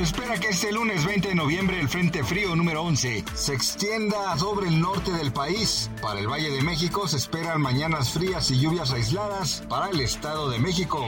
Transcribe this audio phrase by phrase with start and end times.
[0.00, 4.68] Espera que este lunes 20 de noviembre el Frente Frío número 11 se extienda sobre
[4.68, 5.90] el norte del país.
[6.00, 10.48] Para el Valle de México se esperan mañanas frías y lluvias aisladas para el Estado
[10.48, 11.06] de México.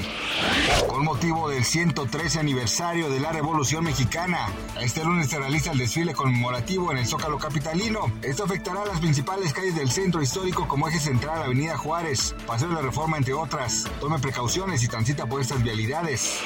[0.89, 6.13] Con motivo del 113 aniversario de la Revolución Mexicana, este lunes se realiza el desfile
[6.13, 8.13] conmemorativo en el Zócalo Capitalino.
[8.21, 12.75] Esto afectará las principales calles del centro histórico como eje central, Avenida Juárez, Paseo de
[12.75, 13.87] la Reforma, entre otras.
[14.01, 16.41] Tome precauciones y transita por estas vialidades.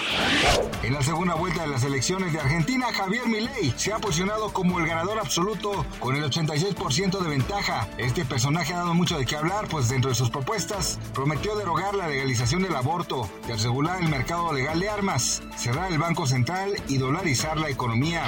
[0.84, 4.78] En la segunda vuelta de las elecciones de Argentina, Javier Milei se ha posicionado como
[4.78, 7.88] el ganador absoluto con el 86% de ventaja.
[7.96, 11.94] Este personaje ha dado mucho de qué hablar, pues dentro de sus propuestas prometió derogar
[11.94, 16.98] la legalización del aborto, desregular el mercado legal de armas, cerrar el Banco Central y
[16.98, 18.24] dolarizar la economía.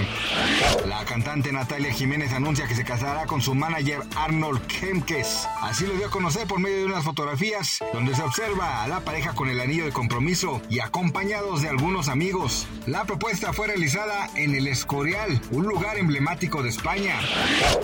[0.86, 5.46] La cantante Natalia Jiménez anuncia que se casará con su manager Arnold Kemkes.
[5.60, 9.00] Así lo dio a conocer por medio de unas fotografías donde se observa a la
[9.00, 12.66] pareja con el anillo de compromiso y acompañados de algunos amigos.
[12.86, 13.97] La propuesta fue realizada
[14.36, 17.16] en el Escorial, un lugar emblemático de España.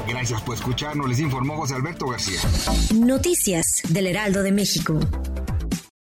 [0.08, 2.40] Gracias por escucharnos, les informó José Alberto García.
[2.94, 5.00] Noticias del Heraldo de México.